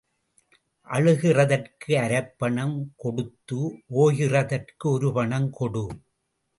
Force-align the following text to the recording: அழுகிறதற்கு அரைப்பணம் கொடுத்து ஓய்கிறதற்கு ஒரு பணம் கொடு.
அழுகிறதற்கு 0.87 1.91
அரைப்பணம் 1.97 2.75
கொடுத்து 2.95 3.59
ஓய்கிறதற்கு 3.95 4.85
ஒரு 4.87 5.11
பணம் 5.13 5.49
கொடு. 5.51 5.85